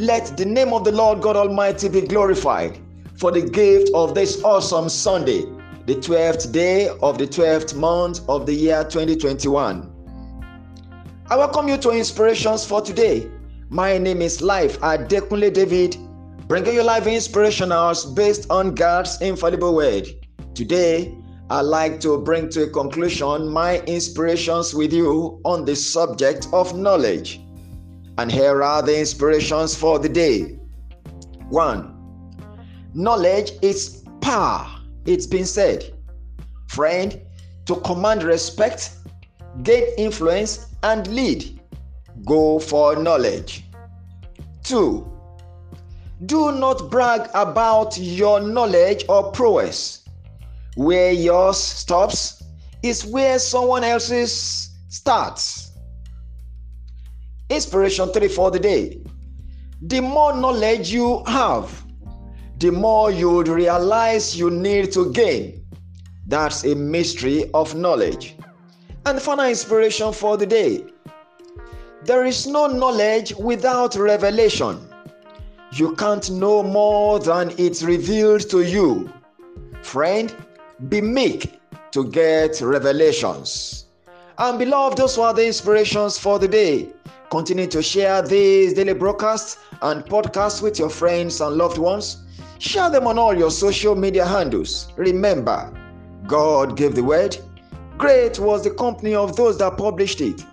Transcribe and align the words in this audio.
Let 0.00 0.34
the 0.38 0.46
name 0.46 0.72
of 0.72 0.84
the 0.84 0.92
Lord 0.92 1.20
God 1.20 1.36
Almighty 1.36 1.86
be 1.90 2.00
glorified 2.00 2.78
for 3.18 3.30
the 3.30 3.42
gift 3.42 3.90
of 3.92 4.14
this 4.14 4.42
awesome 4.42 4.88
Sunday, 4.88 5.42
the 5.84 5.94
12th 5.96 6.50
day 6.52 6.88
of 7.02 7.18
the 7.18 7.26
12th 7.26 7.74
month 7.76 8.22
of 8.26 8.46
the 8.46 8.54
year 8.54 8.82
2021. 8.82 9.92
I 11.28 11.36
welcome 11.36 11.68
you 11.68 11.76
to 11.76 11.90
Inspirations 11.90 12.64
for 12.64 12.80
today. 12.80 13.30
My 13.68 13.98
name 13.98 14.22
is 14.22 14.40
Life 14.40 14.80
Adekunle 14.80 15.52
David, 15.52 15.98
bringing 16.48 16.76
you 16.76 16.82
live 16.82 17.04
inspirationals 17.04 18.16
based 18.16 18.50
on 18.50 18.74
God's 18.74 19.20
infallible 19.20 19.74
word. 19.74 20.08
Today, 20.54 21.14
I'd 21.50 21.66
like 21.66 22.00
to 22.00 22.16
bring 22.16 22.48
to 22.52 22.62
a 22.62 22.70
conclusion 22.70 23.48
my 23.48 23.80
inspirations 23.80 24.72
with 24.72 24.94
you 24.94 25.42
on 25.44 25.66
the 25.66 25.76
subject 25.76 26.48
of 26.54 26.74
knowledge. 26.74 27.38
And 28.20 28.30
here 28.30 28.62
are 28.62 28.82
the 28.82 28.98
inspirations 29.00 29.74
for 29.74 29.98
the 29.98 30.06
day. 30.10 30.58
1. 31.48 31.96
Knowledge 32.92 33.52
is 33.62 34.04
power. 34.20 34.68
It's 35.06 35.26
been 35.26 35.46
said. 35.46 35.94
Friend, 36.68 37.18
to 37.64 37.76
command 37.76 38.22
respect, 38.22 38.90
gain 39.62 39.84
influence, 39.96 40.66
and 40.82 41.06
lead, 41.06 41.62
go 42.26 42.58
for 42.58 42.94
knowledge. 42.94 43.64
2. 44.64 45.10
Do 46.26 46.52
not 46.52 46.90
brag 46.90 47.30
about 47.32 47.96
your 47.96 48.38
knowledge 48.38 49.06
or 49.08 49.32
prowess. 49.32 50.04
Where 50.74 51.10
yours 51.10 51.56
stops 51.56 52.42
is 52.82 53.06
where 53.06 53.38
someone 53.38 53.82
else's 53.82 54.68
starts. 54.90 55.69
Inspiration 57.50 58.08
3 58.08 58.28
for 58.28 58.50
the 58.50 58.58
day. 58.58 59.00
The 59.82 60.00
more 60.00 60.34
knowledge 60.34 60.90
you 60.90 61.22
have, 61.26 61.84
the 62.58 62.70
more 62.70 63.10
you 63.10 63.42
realize 63.42 64.36
you 64.36 64.50
need 64.50 64.92
to 64.92 65.12
gain. 65.12 65.64
That's 66.26 66.64
a 66.64 66.74
mystery 66.74 67.50
of 67.52 67.74
knowledge. 67.74 68.36
And 69.04 69.20
final 69.20 69.46
inspiration 69.46 70.12
for 70.12 70.36
the 70.36 70.46
day 70.46 70.84
there 72.02 72.24
is 72.24 72.46
no 72.46 72.66
knowledge 72.66 73.34
without 73.34 73.94
revelation. 73.94 74.78
You 75.72 75.94
can't 75.96 76.30
know 76.30 76.62
more 76.62 77.20
than 77.20 77.52
it's 77.58 77.82
revealed 77.82 78.48
to 78.50 78.62
you. 78.62 79.12
Friend, 79.82 80.34
be 80.88 81.02
meek 81.02 81.60
to 81.92 82.10
get 82.10 82.60
revelations. 82.62 83.84
And 84.38 84.58
beloved, 84.58 84.96
those 84.96 85.18
were 85.18 85.32
the 85.34 85.46
inspirations 85.46 86.18
for 86.18 86.38
the 86.38 86.48
day. 86.48 86.88
Continue 87.30 87.68
to 87.68 87.80
share 87.80 88.22
these 88.22 88.72
daily 88.72 88.92
broadcasts 88.92 89.58
and 89.82 90.04
podcasts 90.04 90.60
with 90.60 90.80
your 90.80 90.90
friends 90.90 91.40
and 91.40 91.54
loved 91.54 91.78
ones. 91.78 92.24
Share 92.58 92.90
them 92.90 93.06
on 93.06 93.18
all 93.18 93.38
your 93.38 93.52
social 93.52 93.94
media 93.94 94.26
handles. 94.26 94.92
Remember, 94.96 95.72
God 96.26 96.76
gave 96.76 96.96
the 96.96 97.04
word. 97.04 97.38
Great 97.98 98.40
was 98.40 98.64
the 98.64 98.70
company 98.72 99.14
of 99.14 99.36
those 99.36 99.58
that 99.58 99.76
published 99.76 100.20
it. 100.20 100.44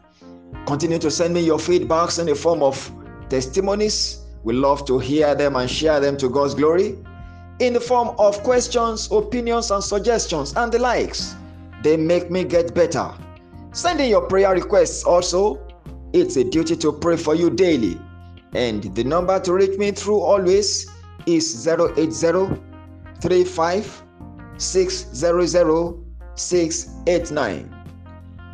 Continue 0.67 0.99
to 0.99 1.09
send 1.09 1.33
me 1.33 1.41
your 1.41 1.57
feedbacks 1.57 2.19
in 2.19 2.27
the 2.27 2.35
form 2.35 2.61
of 2.61 2.91
testimonies. 3.27 4.19
We 4.43 4.53
love 4.53 4.85
to 4.85 4.99
hear 4.99 5.33
them 5.33 5.55
and 5.55 5.67
share 5.67 5.99
them 5.99 6.15
to 6.17 6.29
God's 6.29 6.53
glory. 6.53 6.95
In 7.59 7.73
the 7.73 7.81
form 7.81 8.15
of 8.19 8.43
questions, 8.43 9.11
opinions, 9.11 9.71
and 9.71 9.83
suggestions, 9.83 10.53
and 10.55 10.71
the 10.71 10.77
likes. 10.77 11.35
They 11.81 11.97
make 11.97 12.29
me 12.29 12.43
get 12.43 12.75
better. 12.75 13.11
Sending 13.71 14.11
your 14.11 14.27
prayer 14.27 14.53
requests 14.53 15.03
also. 15.03 15.66
It's 16.13 16.35
a 16.37 16.43
duty 16.43 16.75
to 16.77 16.91
pray 16.91 17.17
for 17.17 17.35
you 17.35 17.49
daily. 17.49 17.99
And 18.53 18.83
the 18.95 19.03
number 19.03 19.39
to 19.41 19.53
reach 19.53 19.77
me 19.77 19.91
through 19.91 20.21
always 20.21 20.89
is 21.25 21.67
080 21.67 22.61
35 23.19 24.03
600 24.57 25.95
689. 26.35 27.73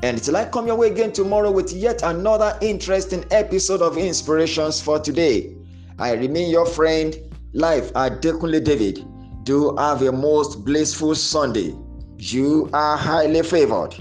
And 0.03 0.21
till 0.21 0.35
I 0.35 0.45
come 0.45 0.67
your 0.67 0.75
way 0.75 0.91
again 0.91 1.13
tomorrow 1.13 1.51
with 1.51 1.71
yet 1.71 2.01
another 2.03 2.57
interesting 2.61 3.23
episode 3.31 3.81
of 3.81 3.97
Inspirations 3.97 4.81
for 4.81 4.99
today, 4.99 5.55
I 5.99 6.13
remain 6.13 6.49
your 6.49 6.65
friend, 6.65 7.15
Life 7.53 7.93
Adekunle 7.93 8.63
David. 8.63 9.05
Do 9.43 9.75
have 9.77 10.01
a 10.01 10.11
most 10.11 10.65
blissful 10.65 11.15
Sunday. 11.15 11.75
You 12.17 12.69
are 12.73 12.97
highly 12.97 13.43
favored. 13.43 13.95